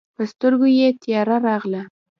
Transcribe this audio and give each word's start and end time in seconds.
پر 0.15 0.25
سترګو 0.33 0.67
یې 0.77 0.87
تياره 1.01 1.37
راغله. 1.47 1.81